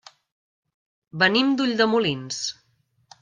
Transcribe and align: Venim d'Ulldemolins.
Venim 1.23 1.51
d'Ulldemolins. 1.59 2.41